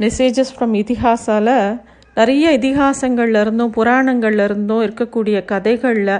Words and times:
Messages 0.00 0.52
from 0.56 0.74
இதிகாசால 0.74 1.48
நிறைய 2.14 2.50
இதிகாசங்கள்ல 2.58 3.40
இருந்தும் 3.40 3.72
புராணங்கள்ல 3.72 4.44
இருந்தும் 4.44 4.82
இருக்கக்கூடிய 4.82 5.44
கதைகளில் 5.44 6.12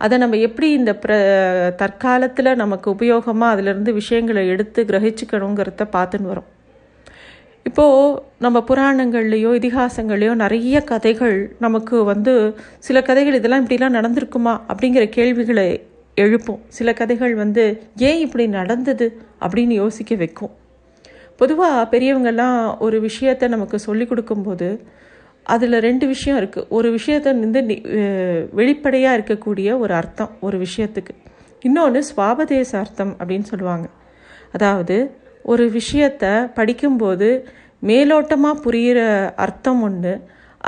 அதை 0.00 0.18
நம்ம 0.18 0.36
எப்படி 0.36 0.72
இந்த 0.72 0.92
பிர 1.02 1.12
தற்காலத்தில் 1.76 2.50
நமக்கு 2.56 2.94
உபயோகமாக 2.94 3.50
அதிலிருந்து 3.50 3.92
விஷயங்களை 3.92 4.48
எடுத்து 4.48 4.82
கிரகிச்சுக்கணுங்கிறத 4.84 5.86
பார்த்துன்னு 5.92 6.30
வரோம் 6.30 6.48
இப்போது 7.62 8.22
நம்ம 8.38 8.64
புராணங்கள்லேயோ 8.68 9.50
இதிகாசங்கள்லேயோ 9.54 10.34
நிறைய 10.34 10.84
கதைகள் 10.84 11.36
நமக்கு 11.58 12.04
வந்து 12.04 12.34
சில 12.78 13.02
கதைகள் 13.02 13.34
இதெல்லாம் 13.34 13.66
இப்படிலாம் 13.66 13.98
நடந்திருக்குமா 13.98 14.54
அப்படிங்கிற 14.68 15.08
கேள்விகளை 15.08 15.68
எழுப்பும் 16.16 16.62
சில 16.68 16.92
கதைகள் 16.92 17.34
வந்து 17.34 17.64
ஏன் 17.96 18.18
இப்படி 18.18 18.46
நடந்தது 18.46 19.08
அப்படின்னு 19.40 19.74
யோசிக்க 19.74 20.14
வைக்கும் 20.14 20.54
பொதுவாக 21.38 21.82
பெரியவங்கெல்லாம் 21.92 22.58
ஒரு 22.86 22.96
விஷயத்தை 23.08 23.46
நமக்கு 23.54 23.78
சொல்லி 23.86 24.04
கொடுக்கும்போது 24.06 24.68
அதில் 25.54 25.76
ரெண்டு 25.86 26.04
விஷயம் 26.14 26.38
இருக்குது 26.40 26.68
ஒரு 26.76 26.88
விஷயத்தை 26.96 27.30
வந்து 27.44 27.60
வெளிப்படையாக 28.60 29.16
இருக்கக்கூடிய 29.18 29.68
ஒரு 29.82 29.92
அர்த்தம் 30.00 30.32
ஒரு 30.46 30.56
விஷயத்துக்கு. 30.64 31.14
இன்னொன்று 31.68 32.00
சுவாபதேச 32.10 32.70
அர்த்தம் 32.82 33.12
அப்படின்னு 33.20 33.46
சொல்லுவாங்க. 33.52 33.86
அதாவது 34.56 34.96
ஒரு 35.52 35.64
விஷயத்தை 35.78 36.32
படிக்கும்போது 36.58 37.28
மேலோட்டமாக 37.90 38.62
புரிகிற 38.64 39.00
அர்த்தம் 39.44 39.82
ஒன்று 39.88 40.12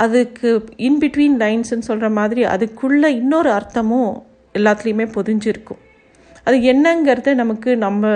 அதுக்கு 0.03 0.49
இன்பிட்வீன் 0.87 1.37
லைன்ஸ்ன்னு 1.43 1.87
சொல்கிற 1.89 2.09
மாதிரி 2.19 2.41
அதுக்குள்ளே 2.53 3.09
இன்னொரு 3.21 3.49
அர்த்தமும் 3.59 4.11
எல்லாத்துலேயுமே 4.55 5.07
பொதிஞ்சிருக்கும். 5.17 5.81
அது 6.47 6.57
என்னங்கிறது 6.71 7.31
நமக்கு 7.41 7.69
நம்ம 7.83 8.09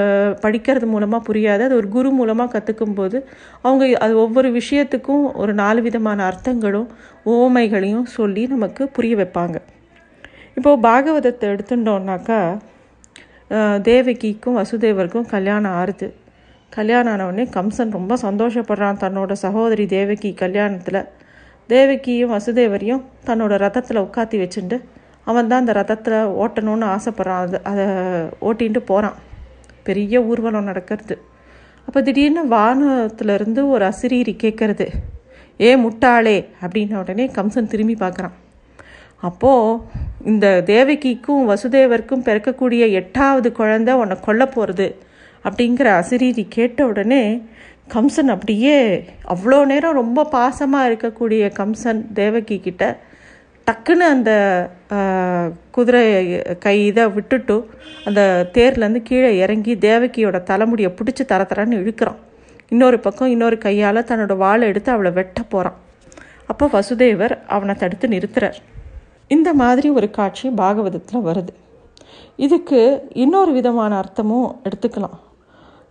படிக்கிறது 0.43 0.87
மூலமாக 0.93 1.21
புரியாது. 1.27 1.61
அது 1.67 1.75
ஒரு 1.81 1.87
குரு 1.95 2.09
மூலமாக 2.19 2.51
கற்றுக்கும் 2.55 2.95
போது 2.99 3.17
அவங்க 3.61 3.83
அது 4.05 4.13
ஒவ்வொரு 4.23 4.49
விஷயத்துக்கும் 4.59 5.23
ஒரு 5.41 5.53
நாலு 5.61 5.81
விதமான 5.87 6.19
அர்த்தங்களும் 6.29 6.87
ஓமைகளையும் 7.35 8.07
சொல்லி 8.17 8.43
நமக்கு 8.53 8.85
புரிய 8.97 9.15
வைப்பாங்க. 9.15 9.57
இப்போது 10.57 10.81
பாகவதத்தை 10.87 11.45
எடுத்துட்டோம்னாக்கா 11.53 12.39
தேவகிக்கும் 13.89 14.57
வசுதேவருக்கும் 14.59 15.27
கல்யாணம் 15.33 15.75
ஆறுது. 15.81 16.07
கல்யாணம் 16.73 17.11
ஆனவுடனே 17.13 17.43
கம்சன் 17.55 17.95
ரொம்ப 17.97 18.13
சந்தோஷப்படுறான் 18.23 19.01
தன்னோட 19.03 19.31
சகோதரி 19.43 19.85
தேவகி 19.95 20.29
கல்யாணத்தில். 20.41 21.01
தேவகியும் 21.69 22.33
வசுதேவரையும் 22.33 23.03
தன்னோட 23.27 23.53
ரதத்தில் 23.63 24.03
உட்காத்தி 24.05 24.37
வச்சுட்டு 24.41 24.77
அவன் 25.29 25.49
தான் 25.49 25.63
அந்த 25.63 25.73
ரதத்தில் 25.79 26.17
ஓட்டணும்னு 26.41 26.87
ஆசைப்பட்றான். 26.95 27.43
அது 27.45 27.57
அதை 27.71 27.85
ஓட்டின்ட்டு 28.47 28.81
போகிறான் 28.91 29.17
பெரிய 29.87 30.21
ஊர்வலம் 30.29 30.69
நடக்கிறது. 30.69 31.15
அப்போ 31.87 31.99
திடீர்னு 32.07 32.43
வானத்துலேருந்து 32.55 33.61
ஒரு 33.73 33.83
அசிரீரி 33.91 34.33
கேட்குறது 34.43 34.87
ஏ 35.59 35.69
முட்டாளே 35.83 36.37
அப்படின்ன 36.63 36.97
உடனே 37.01 37.25
கம்சன் 37.37 37.71
திரும்பி 37.73 37.95
பார்க்குறான். 37.99 38.35
அப்போது 39.27 39.79
இந்த 40.31 40.47
தேவகிக்கும் 40.65 41.43
வசுதேவருக்கும் 41.51 42.25
பிறக்கக்கூடிய 42.27 42.83
எட்டாவது 42.99 43.49
குழந்த 43.59 43.91
உன்னை 44.01 44.15
கொல்ல 44.25 44.43
போகிறது 44.45 44.87
அப்படிங்கிற 45.45 45.87
அசிரீரி 46.01 46.43
கேட்ட 46.55 46.79
உடனே 46.91 47.23
கம்சன் 47.93 48.31
அப்படியே 48.35 48.77
அவ்வளோ 49.33 49.59
நேரம் 49.71 49.99
ரொம்ப 50.01 50.27
பாசமாக 50.37 50.87
இருக்கக்கூடிய 50.89 51.51
கம்சன் 51.59 52.01
தேவகி 52.13 52.57
கிட்ட 52.59 52.83
டக்குன்னு 53.71 54.05
அந்த 54.07 54.69
குதிரை 55.71 56.37
கை 56.59 56.85
இதை 56.85 57.09
விட்டுட்டு 57.09 57.69
அந்த 58.05 58.49
தேர்லேருந்து 58.53 59.01
கீழே 59.03 59.37
இறங்கி 59.37 59.75
தேவகியோட 59.75 60.43
தலைமுடியை 60.43 60.91
பிடிச்சி 60.91 61.25
தர 61.25 61.47
தரன்னு 61.49 61.71
இழுக்கிறான். 61.71 62.15
இன்னொரு 62.69 62.99
பக்கம் 62.99 63.29
இன்னொரு 63.29 63.57
கையால் 63.57 64.03
தன்னோட 64.03 64.37
வாழை 64.37 64.67
எடுத்து 64.67 64.91
அவளை 64.91 65.11
வெட்ட 65.11 65.43
போகிறான் 65.43 65.75
அப்போ 66.47 66.65
வசுதேவர் 66.65 67.39
அவனை 67.47 67.75
தடுத்து 67.75 68.07
நிறுத்துறார். 68.07 68.53
இந்த 69.27 69.53
மாதிரி 69.53 69.89
ஒரு 69.89 70.09
காட்சி 70.09 70.49
பாகவதத்தில் 70.49 71.25
வருது. 71.25 71.53
இதுக்கு 72.35 73.07
இன்னொரு 73.09 73.51
விதமான 73.51 73.99
அர்த்தமும் 73.99 74.55
எடுத்துக்கலாம். 74.63 75.19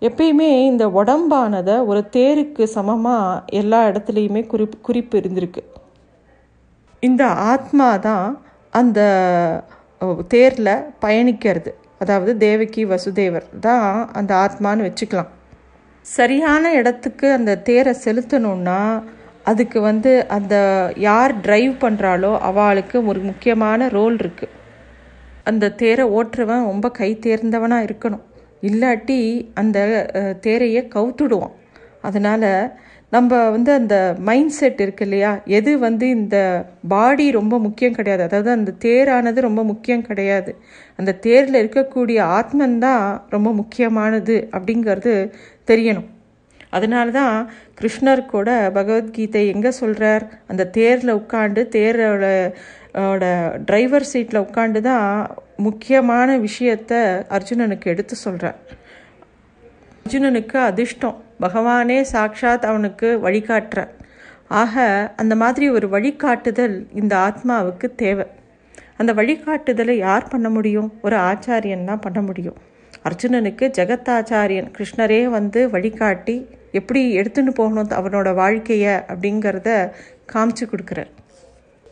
எப்பயுமே 0.00 0.64
இந்த 0.64 0.86
உடம்பானதை 0.86 1.86
ஒரு 1.86 2.04
தேருக்கு 2.12 2.64
சமமாக 2.64 3.42
எல்லா 3.46 3.88
இடத்துலையுமே 3.88 4.46
குறிப் 4.46 4.82
குறிப்பு 4.82 5.18
இருந்திருக்கு. 5.18 5.73
இந்த 7.06 7.22
ஆத்மா 7.52 7.88
தான் 8.08 8.28
அந்த 8.80 9.00
தேரில் 10.34 10.76
பயணிக்கிறது. 11.04 11.70
அதாவது 12.02 12.32
தேவகி 12.46 12.82
வசுதேவர் 12.92 13.46
தான் 13.66 13.88
அந்த 14.18 14.32
ஆத்மான்னு 14.44 14.86
வச்சுக்கலாம். 14.88 15.30
சரியான 16.06 16.72
இடத்துக்கு 16.80 17.26
அந்த 17.38 17.52
தேரை 17.68 17.92
செலுத்தணுன்னா 18.04 18.80
அதுக்கு 19.50 19.78
வந்து 19.88 20.10
அந்த 20.36 20.54
யார் 21.06 21.32
டிரைவ் 21.46 21.72
பண்ணுறாளோ 21.84 22.32
அவளுக்கு 22.48 22.96
ஒரு 23.10 23.20
முக்கியமான 23.30 23.88
ரோல் 23.96 24.16
இருக்குது 24.22 24.54
அந்த 25.50 25.72
தேரை 25.82 26.04
ஓட்டுறவன் 26.18 26.68
ரொம்ப 26.70 26.86
கை 26.98 27.10
தேர்ந்தவனாக 27.26 27.86
இருக்கணும். 27.88 28.24
இல்லாட்டி 28.68 29.18
அந்த 29.60 29.78
தேரையை 30.46 30.82
கவுத்துடுவான். 30.94 31.54
அதனால் 32.06 32.50
நம்ம 33.14 33.30
வந்து 33.54 33.70
அந்த 33.80 33.96
மைண்ட் 34.28 34.54
செட் 34.58 34.80
இருக்கு 34.84 35.04
இல்லையா? 35.06 35.30
எது 35.58 35.70
வந்து 35.86 36.06
இந்த 36.18 36.36
பாடி 36.92 37.26
ரொம்ப 37.38 37.54
முக்கியம் 37.66 37.96
கிடையாது. 37.98 38.22
அதாவது 38.28 38.50
அந்த 38.58 38.74
தேரானது 38.84 39.46
ரொம்ப 39.48 39.62
முக்கியம் 39.70 40.06
கிடையாது. 40.08 40.52
அந்த 41.00 41.14
தேரில் 41.26 41.60
இருக்கக்கூடிய 41.62 42.18
ஆத்மன் 42.38 42.78
தான் 42.86 43.04
ரொம்ப 43.34 43.50
முக்கியமானது 43.60 44.36
அப்படிங்கிறது 44.56 45.14
தெரியணும். 45.70 46.08
அதனால 46.76 47.06
தான் 47.20 47.36
கிருஷ்ணர் 47.80 48.22
கூட 48.32 48.48
பகவத்கீதை 48.78 49.42
எங்கே 49.54 49.72
சொல்கிறார் 49.80 50.24
அந்த 50.52 50.62
தேரில் 50.78 51.18
உட்காந்து 51.20 51.62
தேரோட 51.76 52.24
டிரைவர் 53.68 54.08
சீட்டில் 54.12 54.44
உட்காந்து 54.46 54.80
தான் 54.88 55.06
முக்கியமான 55.66 56.38
விஷயத்த 56.46 56.92
அர்ஜுனனுக்கு 57.36 57.86
எடுத்து 57.94 58.16
சொல்கிறார் 58.24 58.58
அர்ஜுனனுக்கு 60.02 60.58
அதிர்ஷ்டம். 60.70 61.18
பகவானே 61.40 62.04
சாக்ஷாத் 62.12 62.66
அவனுக்கு 62.66 63.20
வழிகாட்டுறார் 63.22 63.88
ஆக 64.48 65.12
அந்த 65.16 65.36
மாதிரி 65.36 65.70
ஒரு 65.70 65.88
வழிகாட்டுதல் 65.88 66.86
இந்த 66.94 67.16
ஆத்மாவுக்கு 67.16 67.94
தேவை. 67.96 68.26
அந்த 68.96 69.12
வழிகாட்டுதலை 69.12 69.96
யார் 69.96 70.28
பண்ண 70.28 70.48
முடியும்? 70.48 70.92
ஒரு 71.02 71.16
ஆச்சாரியன் 71.16 71.84
தான் 71.84 72.00
பண்ண 72.00 72.22
முடியும். 72.22 72.56
அர்ஜுனனுக்கு 73.04 73.64
ஜெகத்தாச்சாரியன் 73.78 74.68
கிருஷ்ணரே 74.78 75.24
வந்து 75.24 75.70
வழிகாட்டி 75.70 76.48
எப்படி 76.72 77.18
எடுத்துன்னு 77.18 77.52
போகணும் 77.54 77.88
அவனோட 77.88 78.34
வாழ்க்கையை 78.34 78.94
அப்படிங்கிறத 78.94 79.90
காமிச்சு 80.32 80.66
கொடுக்குறார். 80.70 81.10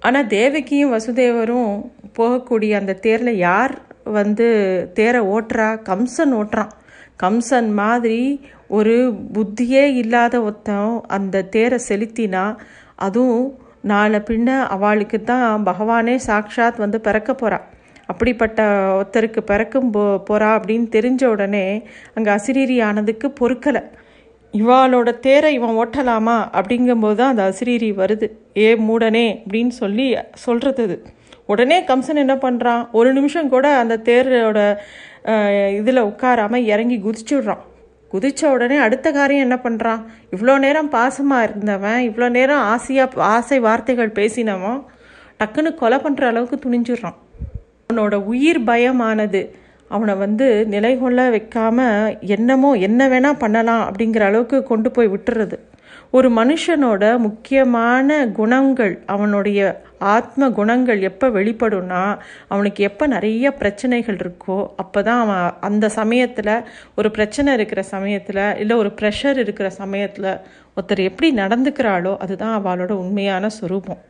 ஆனால் 0.00 0.26
தேவகியும் 0.26 0.92
வசுதேவரும் 0.92 1.90
போகக்கூடிய 2.18 2.70
அந்த 2.70 2.92
தேரில் 2.92 3.36
யார் 3.36 3.78
வந்து 4.04 4.46
தேரை 4.94 5.20
ஓட்டுறா 5.20 5.80
கம்சன் 5.88 6.32
ஓட்டுறான் 6.32 6.72
கம்சன் 7.22 7.70
மாதிரி 7.72 8.20
ஒரு 8.68 8.94
புத்தியே 9.34 9.84
இல்லாத 10.02 10.34
ஒருத்தன் 10.42 11.00
அந்த 11.16 11.44
தேரை 11.54 11.78
செலுத்தினா 11.88 12.44
அதுவும் 13.06 13.46
நாளை 13.82 14.18
பின்ன 14.20 14.48
அவளுக்கு 14.74 15.18
தான் 15.22 15.66
பகவானே 15.66 16.16
சாக்ஷாத் 16.26 16.82
வந்து 16.84 17.00
பிறக்க 17.00 17.30
போகிறாள் 17.34 17.66
அப்படிப்பட்ட 18.06 18.62
ஒருத்தருக்கு 18.98 19.40
பிறக்கும் 19.40 19.90
போ 19.90 20.02
போகிறா 20.28 20.48
அப்படின்னு 20.56 20.86
தெரிஞ்ச 20.96 21.22
உடனே 21.24 21.66
அங்கே 22.14 22.30
அசிரீரி 22.30 22.76
ஆனதுக்கு 22.82 23.28
பொறுக்கலை. 23.40 23.82
இவாளோட 24.54 25.10
தேரை 25.26 25.50
இவன் 25.54 25.76
ஓட்டலாமா 25.76 26.36
அப்படிங்கும்போது 26.58 27.14
தான் 27.14 27.32
அந்த 27.32 27.44
அசிரீரி 27.50 27.90
வருது. 28.00 28.26
ஏ 28.56 28.68
மூடனே 28.88 29.26
அப்படின்னு 29.44 29.74
சொல்லி 29.82 30.06
சொல்கிறது 30.44 30.82
அது. 30.82 30.96
உடனே 31.46 31.84
கம்சன் 31.84 32.22
என்ன 32.24 32.34
பண்ணுறான் 32.34 32.88
ஒரு 32.90 33.12
நிமிஷம் 33.12 33.48
கூட 33.48 33.76
அந்த 33.76 34.00
தேரோட 34.04 34.78
இதில் 35.76 36.06
உட்காராமல் 36.06 36.64
இறங்கி 36.64 36.96
குதிச்சுடுறான் 36.98 37.62
குதித்த 38.10 38.50
உடனே 38.50 38.76
அடுத்த 38.76 39.12
காரியம் 39.12 39.50
என்ன 39.50 39.56
பண்ணுறான் 39.62 40.00
இவ்வளோ 40.30 40.58
நேரம் 40.58 40.90
பாசமாக 40.92 41.42
இருந்தவன் 41.42 42.00
இவ்வளோ 42.10 42.30
நேரம் 42.30 42.58
ஆசையாக 42.58 43.22
ஆசை 43.22 43.60
வார்த்தைகள் 43.60 44.16
பேசினவன் 44.18 44.80
டக்குன்னு 45.38 45.74
கொலை 45.74 45.98
பண்ணுற 45.98 46.22
அளவுக்கு 46.26 46.56
துணிஞ்சிடுறான். 46.56 47.16
அவனோட 47.90 48.14
உயிர் 48.24 48.60
பயமானது. 48.60 49.42
அவனை 49.88 50.14
வந்து 50.14 50.66
நிலை 50.66 50.98
கொள்ள 50.98 51.30
வைக்காம 51.30 51.78
என்னமோ 52.20 52.74
என்ன 52.74 53.08
வேணால் 53.08 53.38
பண்ணலாம் 53.38 53.82
அப்படிங்கிற 53.88 54.20
அளவுக்கு 54.20 54.62
கொண்டு 54.62 54.90
போய் 54.90 55.08
விட்டுறது. 55.08 55.56
ஒரு 56.10 56.28
மனுஷனோட 56.30 57.18
முக்கியமான 57.18 58.26
குணங்கள் 58.26 59.02
அவனுடைய 59.06 59.60
ஆத்ம 60.10 60.50
குணங்கள் 60.50 61.00
எப்போ 61.00 61.28
வெளிப்படும்னா 61.28 62.02
அவனுக்கு 62.48 62.82
எப்போ 62.84 63.06
நிறைய 63.06 63.50
பிரச்சனைகள் 63.50 64.16
இருக்கோ 64.16 64.58
அப்போ 64.76 65.02
தான் 65.02 65.20
அவன் 65.20 65.54
அந்த 65.60 65.88
சமயத்தில் 65.88 66.52
ஒரு 66.94 67.10
பிரச்சனை 67.10 67.52
இருக்கிற 67.54 67.82
சமயத்தில் 67.82 68.42
இல்லை 68.58 68.76
ஒரு 68.76 68.92
ப்ரெஷர் 69.00 69.38
இருக்கிற 69.38 69.70
சமயத்தில் 69.70 70.30
ஒருத்தர் 70.76 71.02
எப்படி 71.02 71.30
நடந்துக்கிறாளோ 71.34 72.14
அதுதான் 72.18 72.56
அவளோட 72.58 72.92
உண்மையான 72.96 73.50
சுரூபம். 73.60 74.00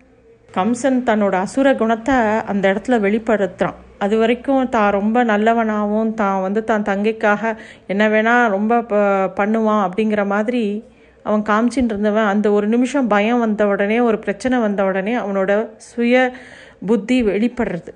கம்சன் 0.54 1.00
தன்னோட 1.02 1.34
அசுர 1.40 1.74
குணத்தை 1.74 2.16
அந்த 2.44 2.64
இடத்துல 2.72 2.96
வெளிப்படுத்துகிறான் 3.00 3.78
அது 3.98 4.18
வரைக்கும் 4.18 4.68
தான் 4.68 4.90
ரொம்ப 4.90 5.24
நல்லவனாகவும் 5.24 6.14
தான் 6.14 6.40
வந்து 6.40 6.64
தான் 6.64 6.82
தங்கைக்காக 6.82 7.52
என்ன 7.86 8.08
வேணால் 8.08 8.50
ரொம்ப 8.50 8.82
ப 8.82 8.94
பண்ணுவான் 9.36 9.84
அப்படிங்கிற 9.86 10.26
மாதிரி 10.26 10.62
அவன் 11.26 11.42
காமிச்சின்னு 11.50 11.92
இருந்தவன் 11.94 12.30
அந்த 12.32 12.46
ஒரு 12.56 12.66
நிமிஷம் 12.68 13.10
பயம் 13.14 13.42
வந்த 13.44 13.66
உடனே 13.66 13.98
ஒரு 14.08 14.18
பிரச்சனை 14.18 14.58
வந்த 14.58 14.84
உடனே 14.84 15.14
அவனோட 15.14 15.52
சுய 15.90 16.22
புத்தி 16.86 17.18
வெளிப்படுறது. 17.22 17.92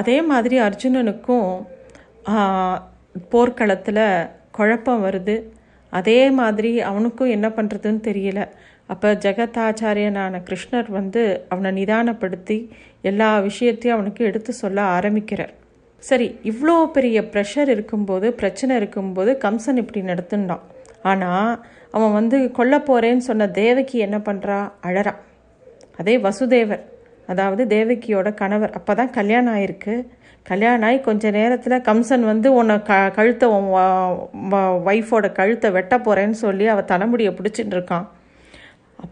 அதே 0.00 0.16
மாதிரி 0.30 0.56
அர்ஜுனனுக்கும் 0.60 1.48
போர்க்களத்தில் 3.34 4.04
குழப்பம் 4.56 5.04
வருது. 5.04 5.36
அதே 5.92 6.20
மாதிரி 6.40 6.70
அவனுக்கும் 6.90 7.34
என்ன 7.36 7.48
பண்ணுறதுன்னு 7.48 8.00
தெரியல. 8.08 8.40
அப்போ 8.92 9.08
ஜெகதாச்சாரியனான 9.24 10.40
கிருஷ்ணர் 10.48 10.88
வந்து 10.98 11.22
அவனை 11.48 11.70
நிதானப்படுத்தி 11.78 12.58
எல்லா 13.10 13.30
விஷயத்தையும் 13.48 13.96
அவனுக்கு 13.98 14.22
எடுத்து 14.24 14.52
சொல்ல 14.62 14.78
ஆரம்பிக்கிறார். 14.96 15.52
சரி 16.02 16.26
இவ்வளோ 16.50 16.74
பெரிய 16.96 17.18
ப்ரெஷர் 17.32 17.70
இருக்கும்போது 17.74 18.26
பிரச்சனை 18.40 18.72
இருக்கும்போது 18.76 19.30
கம்சன் 19.44 19.80
இப்படி 19.82 20.00
நடத்துனான் 20.10 20.64
ஆனால் 21.02 21.50
அவன் 21.90 22.12
வந்து 22.12 22.52
கொல்ல 22.58 22.74
போகிறேன்னு 22.78 23.24
சொன்ன 23.30 23.48
தேவகி 23.48 23.98
என்ன 23.98 24.18
பண்ணுறா 24.18 24.58
அழறான். 24.88 25.20
அதே 26.00 26.14
வசுதேவர் 26.18 26.82
அதாவது 27.26 27.62
தேவகியோட 27.76 28.28
கணவர். 28.34 28.76
அப்போ 28.78 28.92
தான் 28.94 29.10
கல்யாணம் 29.10 29.54
ஆயிருக்கு. 29.54 29.94
கல்யாணம் 30.50 30.86
ஆகி 30.88 30.98
கொஞ்ச 31.00 31.30
நேரத்தில் 31.30 31.84
கம்சன் 31.88 32.24
வந்து 32.32 32.48
உன்னை 32.58 32.76
க 32.82 32.92
கழுத்தை 33.16 33.48
ஒய்ஃபோட 34.90 35.26
கழுத்தை 35.38 35.68
வெட்ட 35.76 35.94
போகிறேன்னு 35.98 36.36
சொல்லி 36.44 36.66
அவள் 36.74 36.90
தலைமுடியை 36.92 37.32
பிடிச்சிட்டு 37.38 37.74
இருக்கான். 37.78 38.06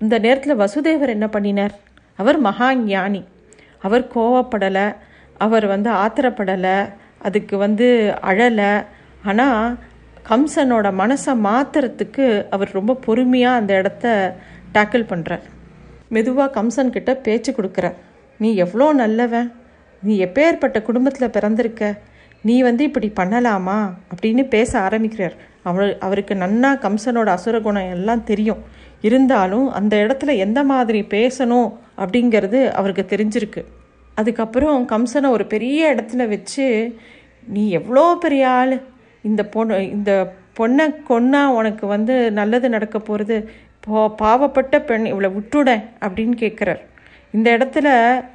அந்த 0.03 0.15
நேரத்தில் 0.19 0.61
வசுதேவர் 0.63 1.15
என்ன 1.17 1.29
பண்ணினார்? 1.29 1.75
அவர் 2.19 2.39
மகா 2.39 2.69
ஞானி 2.75 3.23
அவர் 3.87 4.05
கோவப்படலை. 4.15 4.87
அவர் 5.39 5.67
வந்து 5.67 5.91
ஆத்திரப்படலை. 5.91 6.77
அதுக்கு 7.27 7.57
வந்து 7.57 7.87
அழலை. 8.31 8.73
ஆனால் 9.23 9.77
கம்சனோட 10.29 10.87
மனசை 11.01 11.33
மாத்துறதுக்கு 11.45 12.47
அவர் 12.51 12.71
ரொம்ப 12.73 12.95
பொறுமையாக 12.95 13.57
அந்த 13.57 13.75
இடத்த 13.75 14.37
டேக்கிள் 14.75 15.05
பண்ணுறார் 15.11 15.45
மெதுவாக 16.09 16.63
கம்சன்கிட்ட 16.63 17.15
பேச்சு 17.15 17.53
கொடுக்குறார் 17.53 17.95
நீ 18.39 18.55
எவ்வளோ 18.55 18.93
நல்லவன்? 18.93 19.53
நீ 20.03 20.25
எப்பேற்பட்ட 20.25 20.83
குடும்பத்தில் 20.83 21.31
பிறந்திருக்க? 21.31 21.99
நீ 22.43 22.63
வந்து 22.63 22.85
இப்படி 22.85 23.13
பண்ணலாமா? 23.17 23.79
அப்படின்னு 24.13 24.49
பேச 24.49 24.79
ஆரம்பிக்கிறார். 24.79 25.35
அவர் 25.63 25.99
அவருக்கு 25.99 26.35
நன்னா 26.35 26.71
கம்சனோட 26.85 27.27
அசுர 27.27 27.61
குணம் 27.61 27.91
எல்லாம் 27.91 28.25
தெரியும். 28.25 28.59
இருந்தாலும் 29.01 29.73
அந்த 29.73 29.97
இடத்துல 29.97 30.37
எந்த 30.37 30.65
மாதிரி 30.65 31.01
பேசணும் 31.01 31.73
அப்படிங்கிறது 31.99 32.71
அவருக்கு 32.71 33.17
தெரிஞ்சிருக்கு. 33.17 33.65
அதுக்கப்புறம் 34.15 34.89
கம்சனை 34.89 35.29
ஒரு 35.29 35.47
பெரிய 35.47 35.95
இடத்துல 35.95 36.29
வச்சு 36.29 36.97
நீ 37.47 37.71
எவ்வளோ 37.71 38.17
பெரிய 38.21 38.49
ஆள்? 38.49 38.83
இந்த 39.27 39.43
பொண்ணு 39.45 39.77
இந்த 39.91 40.13
பொண்ணை 40.59 40.87
கொன்னா 41.09 41.43
உனக்கு 41.59 41.85
வந்து 41.87 42.15
நல்லது 42.33 42.69
நடக்க 42.69 42.99
போகிறது 42.99 43.37
போ 43.81 44.15
பாவப்பட்ட 44.23 44.77
பெண் 44.85 45.07
இவளை 45.07 45.31
விட்டுட 45.31 45.71
அப்படின்னு 46.01 46.35
கேட்குறார் 46.43 46.83
இந்த 47.33 47.49
இடத்துல 47.57 47.89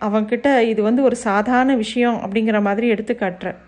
அவன்கிட்ட 0.06 0.48
இது 0.72 0.82
வந்து 0.84 1.02
ஒரு 1.04 1.16
சாதாரண 1.28 1.76
விஷயம் 1.76 2.18
அப்படிங்கிற 2.18 2.60
மாதிரி 2.62 2.88
எடுத்து 2.88 3.14
காட்டுறார். 3.20 3.60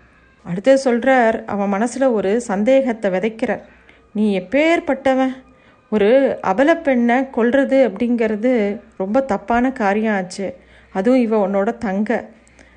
அடுத்து 0.44 0.72
சொல்கிறார் 0.78 1.36
அவன் 1.44 1.68
மனசில் 1.68 2.14
ஒரு 2.18 2.30
சந்தேகத்தை 2.40 3.08
விதைக்கிறார். 3.10 3.62
நீ 4.12 4.24
எப்பேற்பட்டவன் 4.38 5.34
ஒரு 5.90 6.10
அபல 6.42 6.70
பெண்ணை 6.82 7.16
கொல்றது 7.36 7.78
அப்படிங்கிறது 7.88 8.52
ரொம்ப 8.96 9.20
தப்பான 9.20 9.72
காரியம் 9.72 10.14
ஆச்சு. 10.14 10.46
அதுவும் 10.92 11.20
இவ 11.20 11.40
உன்னோட 11.46 11.70
தங்க. 11.78 12.10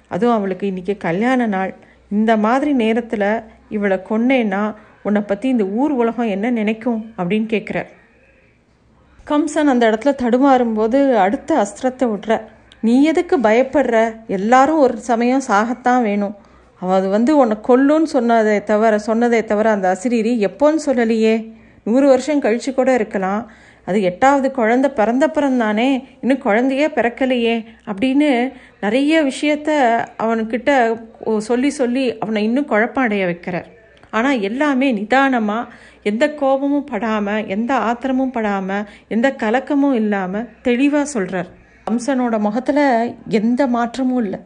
அதுவும் 0.08 0.36
அவளுக்கு 0.36 0.66
இன்றைக்கி 0.72 0.96
கல்யாண 0.98 1.48
நாள். 1.56 1.74
இந்த 2.10 2.32
மாதிரி 2.38 2.72
நேரத்தில் 2.74 3.30
இவளை 3.70 3.98
கொன்னேன்னா 4.10 4.76
உன்னை 5.04 5.22
பற்றி 5.22 5.50
இந்த 5.50 5.64
ஊர் 5.64 5.92
உலகம் 5.92 6.28
என்ன 6.28 6.50
நினைக்கும் 6.50 7.14
அப்படின்னு 7.18 7.48
கேட்குறார் 7.54 7.88
கம்சன் 9.28 9.72
அந்த 9.74 9.90
இடத்துல 9.90 10.12
தடுமாறும்போது 10.24 11.16
அடுத்த 11.16 11.50
அஸ்திரத்தை 11.56 12.12
விட்ற. 12.12 12.42
நீ 12.82 13.04
எதுக்கு 13.04 13.38
பயப்படுற? 13.38 14.16
எல்லாரும் 14.28 14.78
ஒரு 14.78 14.98
சமயம் 14.98 15.42
சாகத்தான் 15.48 16.02
வேணும். 16.02 16.36
அவன் 16.80 16.98
அது 16.98 17.10
வந்து 17.10 17.38
உன்னை 17.38 17.58
கொல்லுன்னு 17.68 18.04
சொன்னதை 18.04 18.64
தவிர 18.64 19.00
சொன்னதை 19.00 19.46
தவிர 19.46 19.72
அந்த 19.72 19.98
அசிரீரி 19.98 20.34
எப்போன்னு 20.48 20.78
சொல்லலையே. 20.86 21.54
நூறு 21.84 22.08
வருஷம் 22.08 22.42
கழிச்சு 22.42 22.74
கூட 22.74 22.94
இருக்கலாம். 22.94 23.52
அது 23.88 24.00
எட்டாவது 24.02 24.48
குழந்த 24.58 24.88
பிறந்த 25.00 25.26
பிறந்தானே 25.36 25.90
இன்னும் 26.22 26.46
குழந்தையே 26.46 26.88
பிறக்கலையே. 26.88 27.56
அப்படின்னு 27.90 28.30
நிறைய 28.82 29.24
விஷயத்த 29.32 29.70
அவன்கிட்ட 30.24 30.72
சொல்லி 31.50 31.70
சொல்லி 31.80 32.06
அவனை 32.18 32.44
இன்னும் 32.44 32.72
குழப்பம் 32.74 33.10
வைக்கிறார். 33.10 33.68
ஆனால் 34.18 34.42
எல்லாமே 34.50 34.88
நிதானமாக 34.92 35.72
எந்த 36.04 36.26
கோபமும் 36.42 36.90
படாமல் 36.92 37.48
எந்த 37.48 37.72
ஆத்திரமும் 37.88 38.34
படாமல் 38.36 38.88
எந்த 39.08 39.28
கலக்கமும் 39.44 39.98
இல்லாமல் 40.02 40.48
தெளிவாக 40.62 41.06
சொல்கிறார் 41.06 41.50
கம்சனோட 41.88 42.36
முகத்தில் 42.46 42.86
எந்த 43.40 43.68
மாற்றமும் 43.68 44.22
இல்லை. 44.24 44.40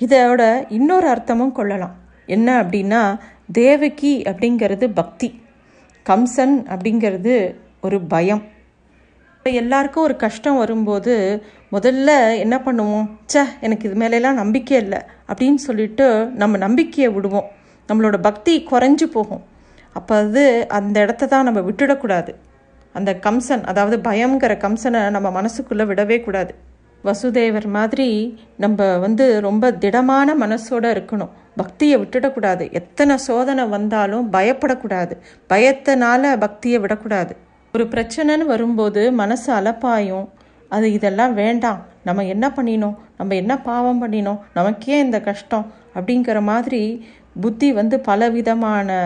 இதோட 0.00 0.42
இன்னொரு 0.68 1.06
அர்த்தமும் 1.08 1.52
கொள்ளலாம். 1.52 1.96
என்ன 2.26 2.48
அப்படின்னா 2.62 3.02
தேவகி 3.52 4.14
அப்படிங்கிறது 4.30 4.86
பக்தி. 4.94 5.28
கம்சன் 6.06 6.56
அப்படிங்கிறது 6.74 7.34
ஒரு 7.80 8.00
பயம். 8.12 8.42
எல்லாருக்கும் 9.52 10.04
ஒரு 10.04 10.16
கஷ்டம் 10.16 10.56
வரும்போது 10.56 11.42
முதல்ல 11.72 12.38
என்ன 12.38 12.62
பண்ணுவோம்? 12.64 13.10
சே 13.26 13.40
எனக்கு 13.60 13.88
இது 13.88 13.98
மேலெல்லாம் 13.98 14.34
நம்பிக்கை 14.34 14.76
இல்லை 14.78 14.98
அப்படின்னு 15.28 15.54
சொல்லிட்டு 15.54 16.26
நம்ம 16.26 16.56
நம்பிக்கையை 16.56 17.12
விடுவோம். 17.12 17.44
நம்மளோட 17.88 18.16
பக்தி 18.20 18.66
குறைஞ்சு 18.70 19.02
போகும். 19.02 19.42
அப்போ 19.92 20.16
அது 20.16 20.68
அந்த 20.68 21.00
இடத்த 21.00 21.26
தான் 21.26 21.44
நம்ம 21.44 21.60
விட்டுடக்கூடாது. 21.60 22.28
அந்த 22.92 23.18
கம்சன் 23.22 23.64
அதாவது 23.64 24.10
பயங்கிற 24.10 24.56
கம்சனை 24.56 25.10
நம்ம 25.10 25.42
மனசுக்குள்ளே 25.42 25.84
விடவே 25.84 26.20
கூடாது. 26.20 26.54
வசுதேவர் 27.04 27.66
மாதிரி 27.66 28.38
நம்ம 28.56 28.98
வந்து 28.98 29.40
ரொம்ப 29.40 29.72
திடமான 29.72 30.34
மனசோட 30.34 30.84
இருக்கணும். 30.96 31.30
பக்தியை 31.56 32.00
விட்டுடக்கூடாது. 32.00 32.72
எத்தனை 32.72 33.16
சோதனை 33.16 33.64
வந்தாலும் 33.64 34.32
பயப்படக்கூடாது. 34.32 35.16
பயத்தினால 35.48 36.38
பக்தியை 36.38 36.78
விடக்கூடாது. 36.78 37.36
ஒரு 37.76 37.84
பிரச்சனைன்னு 37.92 38.44
வரும்போது 38.50 39.00
மனசு 39.20 39.48
அலப்பாயும். 39.54 40.26
அது 40.74 40.86
இதெல்லாம் 40.96 41.32
வேண்டாம். 41.34 41.78
நம்ம 42.06 42.24
என்ன 42.34 42.46
பண்ணினோம்? 42.56 42.94
நம்ம 43.18 43.34
என்ன 43.40 43.52
பாவம் 43.68 44.00
பண்ணினோம்? 44.02 44.38
நமக்கே 44.56 44.98
இந்த 45.04 45.18
கஷ்டம் 45.20 45.64
அப்படிங்கிற 45.94 46.40
மாதிரி 46.50 46.82
புத்தி 47.44 47.68
வந்து 47.78 47.96
பலவிதமான 48.08 48.98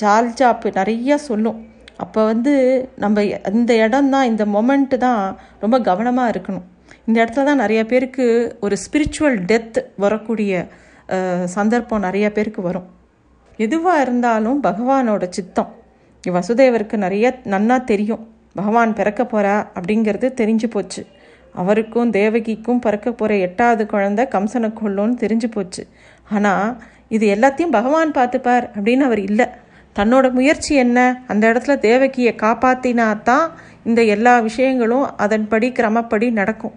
சால்ஜாப்பு 0.00 0.70
நிறைய 0.78 1.16
சொல்லும். 1.28 1.58
அப்போ 2.04 2.20
வந்து 2.24 2.52
நம்ம 3.04 3.24
இந்த 3.60 3.74
இடம் 3.84 4.12
தான் 4.14 4.28
இந்த 4.32 4.46
மொமெண்ட்டு 4.54 4.98
தான் 5.06 5.22
ரொம்ப 5.64 5.80
கவனமாக 5.88 6.32
இருக்கணும். 6.34 6.66
இந்த 7.06 7.16
இடத்துல 7.24 7.48
தான் 7.50 7.62
நிறைய 7.64 7.82
பேருக்கு 7.94 8.26
ஒரு 8.60 8.76
ஸ்பிரிச்சுவல் 8.84 9.38
டெத் 9.50 9.80
வரக்கூடிய 10.04 10.52
சந்தர்ப்பம் 11.56 12.06
நிறைய 12.08 12.28
பேருக்கு 12.38 12.62
வரும். 12.62 12.88
எதுவாக 13.66 14.04
இருந்தாலும் 14.06 14.62
பகவானோட 14.68 15.24
சித்தம். 15.38 15.72
வசுதேவருக்கு 16.26 16.96
நிறைய 16.96 17.40
நன்னா 17.44 17.84
தெரியும். 17.84 18.28
பகவான் 18.54 18.94
பிறக்க 18.94 19.22
போகிறா 19.24 19.66
அப்படிங்கிறது 19.74 20.26
தெரிஞ்சு 20.40 20.66
போச்சு. 20.70 21.06
அவருக்கும் 21.54 22.12
தேவகிக்கும் 22.12 22.80
பிறக்க 22.80 23.12
போகிற 23.12 23.36
எட்டாவது 23.36 23.86
குழந்தை 23.86 24.28
கம்சனை 24.30 24.72
கொல்லும்னு 24.80 25.16
தெரிஞ்சு 25.20 25.48
போச்சு. 25.50 25.86
ஆனால் 26.30 26.82
இது 27.08 27.34
எல்லாத்தையும் 27.34 27.70
பகவான் 27.70 28.10
பார்த்துப்பார் 28.10 28.66
அப்படின்னு 28.76 29.00
அவர் 29.00 29.18
இல்லை. 29.18 29.46
தன்னோட 29.96 30.32
முயற்சி 30.32 30.74
என்ன? 30.74 31.24
அந்த 31.26 31.52
இடத்துல 31.52 31.76
தேவகியை 31.78 32.32
காப்பாற்றினா 32.42 33.22
தான் 33.22 33.50
இந்த 33.84 34.02
எல்லா 34.02 34.38
விஷயங்களும் 34.38 35.16
அதன்படி 35.16 35.70
கிரமப்படி 35.70 36.30
நடக்கும். 36.30 36.72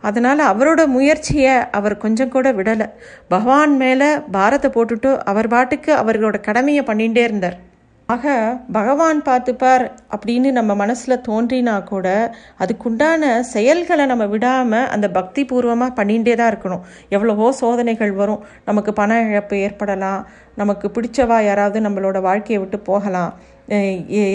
அதனால் 0.00 0.38
அவரோட 0.38 0.86
முயற்சியை 0.86 1.54
அவர் 1.70 1.96
கொஞ்சம் 1.96 2.28
கூட 2.28 2.52
விடலை. 2.52 2.86
பகவான் 3.28 3.76
மேலே 3.76 4.18
பாரத்தை 4.30 4.70
போட்டுட்டு 4.74 5.18
அவர் 5.18 5.48
பாட்டுக்கு 5.48 5.94
அவர்களோட 5.94 6.40
கடமையை 6.40 6.84
பண்ணிகிட்டே 6.84 7.18
இருந்தார். 7.18 7.58
ஆக 8.12 8.26
பகவான் 8.72 9.18
பார்த்துப்பார் 9.22 9.82
அப்படின்னு 10.14 10.50
நம்ம 10.58 10.74
மனசில் 10.74 11.22
தோன்றினா 11.26 11.74
கூட 11.84 12.06
அதுக்குண்டான 12.58 13.40
செயல்களை 13.40 14.04
நம்ம 14.06 14.26
விடாமல் 14.26 14.86
அந்த 14.94 15.06
பக்தி 15.10 15.42
பூர்வமாக 15.44 15.96
பண்ணிகிட்டே 15.98 16.34
தான் 16.36 16.50
இருக்கணும். 16.52 16.86
எவ்வளவோ 17.08 17.52
சோதனைகள் 17.52 18.12
வரும். 18.12 18.40
நமக்கு 18.64 18.92
பண 18.92 19.20
இழப்பு 19.28 19.56
ஏற்படலாம். 19.66 20.22
நமக்கு 20.54 20.88
பிடிச்சவா 20.88 21.40
யாராவது 21.44 21.80
நம்மளோட 21.80 22.20
வாழ்க்கையை 22.20 22.60
விட்டு 22.62 22.80
போகலாம். 22.90 23.34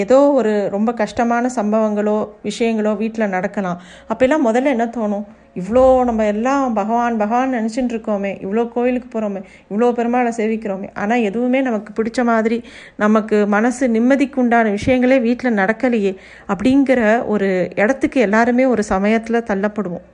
ஏதோ 0.03 0.17
ஒரு 0.39 0.51
ரொம்ப 0.73 0.89
கஷ்டமான 0.99 1.49
சம்பவங்களோ 1.55 2.17
விஷயங்களோ 2.47 2.91
வீட்டில் 2.97 3.31
நடக்கலாம். 3.35 3.79
அப்போல்லாம் 4.11 4.45
முதல்ல 4.47 4.73
என்ன 4.75 4.85
தோணும்? 4.97 5.25
இவ்வளோ 5.61 5.83
நம்ம 6.09 6.21
எல்லாம் 6.33 6.73
பகவான் 6.73 7.17
பகவான் 7.21 7.55
நினச்சிட்டு 7.57 7.93
இருக்கோமே. 7.95 8.31
இவ்வளோ 8.45 8.63
கோயிலுக்கு 8.75 9.09
போகிறோமே 9.15 9.41
இவ்வளோ 9.71 9.89
பெருமாளை 9.99 10.31
சேவிக்கிறோமே. 10.39 10.87
ஆனால் 11.01 11.25
எதுவுமே 11.29 11.61
நமக்கு 11.61 11.91
பிடிச்ச 11.99 12.23
மாதிரி 12.31 12.57
நமக்கு 13.03 13.39
மனசு 13.55 13.89
நிம்மதிக்கு 13.95 14.39
உண்டான 14.43 14.71
விஷயங்களே 14.77 15.17
வீட்டில் 15.27 15.57
நடக்கலையே 15.61 16.13
அப்படிங்கிற 16.53 17.01
ஒரு 17.33 17.49
இடத்துக்கு 17.81 18.19
எல்லாருமே 18.27 18.65
ஒரு 18.73 18.85
சமயத்தில் 18.93 19.45
தள்ளப்படுவோம். 19.49 20.05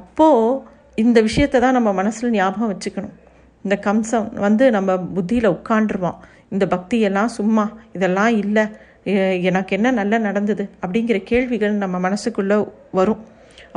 அப்போது 0.00 0.60
இந்த 1.04 1.18
விஷயத்தை 1.28 1.60
தான் 1.60 1.76
நம்ம 1.78 1.90
மனசில் 1.92 2.34
ஞாபகம் 2.38 2.72
வச்சுக்கணும். 2.72 3.14
இந்த 3.64 3.76
கம்சம் 3.86 4.26
வந்து 4.46 4.64
நம்ம 4.76 4.90
புத்தியில் 5.14 5.54
உட்காண்டுருவான் 5.56 6.18
இந்த 6.54 6.64
பக்தியெல்லாம் 6.74 7.30
சும்மா 7.38 7.64
இதெல்லாம் 7.96 8.34
இல்லை 8.42 8.64
எனக்கு 9.48 9.72
என்ன 9.76 9.88
நல்லா 9.98 10.18
நடந்தது 10.28 10.64
அப்படிங்கிற 10.82 11.18
கேள்விகள் 11.30 11.74
நம்ம 11.82 11.96
மனசுக்குள்ளே 12.06 12.56
வரும். 12.98 13.22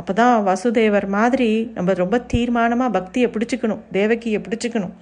அப்போ 0.00 0.12
தான் 0.20 0.34
வசுதேவர் 0.48 1.06
மாதிரி 1.16 1.48
நம்ம 1.76 1.94
ரொம்ப 2.02 2.16
தீர்மானமாக 2.32 2.94
பக்தியை 2.96 3.28
பிடிச்சிக்கணும் 3.34 3.82
தேவகியை 3.96 4.38
பிடிச்சிக்கணும். 4.46 4.94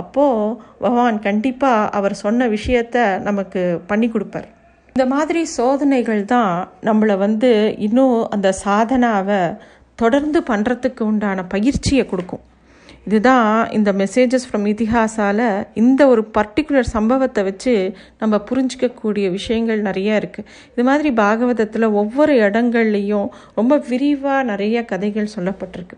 அப்போது 0.00 0.56
பகவான் 0.84 1.18
கண்டிப்பாக 1.28 1.90
அவர் 1.98 2.14
சொன்ன 2.24 2.48
விஷயத்த 2.56 2.96
நமக்கு 3.28 3.62
பண்ணி 3.90 4.08
கொடுப்பார். 4.14 4.48
இந்த 4.96 5.06
மாதிரி 5.14 5.40
சோதனைகள் 5.56 6.22
தான் 6.34 6.52
நம்மளை 6.88 7.16
வந்து 7.24 7.50
இன்னும் 7.86 8.18
அந்த 8.36 8.50
சாதனாவை 8.64 9.40
தொடர்ந்து 10.02 10.38
பண்ணுறதுக்கு 10.50 11.02
உண்டான 11.10 11.44
பயிற்சியை 11.54 12.04
கொடுக்கும். 12.12 12.44
இதுதான் 13.06 13.70
இந்த 13.70 13.92
மெசேஜஸ் 13.92 14.46
ஃப்ரம் 14.46 14.64
இதிகாசால 14.70 15.40
இந்த 15.74 16.08
ஒரு 16.08 16.30
பர்டிகுலர் 16.38 16.88
சம்பவத்தை 16.94 17.44
வச்சு 17.44 17.74
நம்ம 18.18 18.40
புரிஞ்சிக்கக்கூடிய 18.48 19.30
விஷயங்கள் 19.30 19.80
நிறைய 19.80 20.20
இருக்குது 20.20 20.48
இது 20.72 20.84
மாதிரி 20.84 21.10
பாகவதத்தில் 21.10 21.86
ஒவ்வொரு 22.00 22.32
இடங்கள்லையும் 22.48 23.28
ரொம்ப 23.54 23.76
விரிவாக 23.88 24.42
நிறைய 24.42 24.84
கதைகள் 24.84 25.34
சொல்லப்பட்டிருக்கு. 25.36 25.96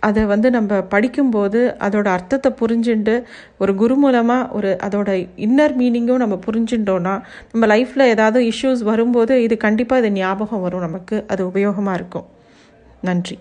அதை 0.00 0.24
வந்து 0.24 0.50
நம்ம 0.50 0.80
படிக்கும்போது 0.80 1.60
அதோட 1.78 2.06
அர்த்தத்தை 2.06 2.52
புரிஞ்சுண்டு 2.60 3.14
ஒரு 3.58 3.74
குரு 3.74 3.96
மூலமாக 3.96 4.48
ஒரு 4.52 4.76
அதோட 4.86 5.28
இன்னர் 5.36 5.74
மீனிங்கும் 5.80 6.22
நம்ம 6.24 6.38
புரிஞ்சுட்டோன்னா 6.46 7.14
நம்ம 7.52 7.66
லைஃப்பில் 7.74 8.10
ஏதாவது 8.14 8.52
இஷ்யூஸ் 8.52 8.82
வரும்போது 8.82 9.42
இது 9.42 9.56
கண்டிப்பாக 9.56 10.02
இது 10.04 10.12
ஞாபகம் 10.12 10.60
வரும் 10.60 10.80
நமக்கு. 10.80 11.24
அது 11.28 11.50
உபயோகமாக 11.50 11.94
இருக்கும். 11.94 12.26
நன்றி. 13.02 13.38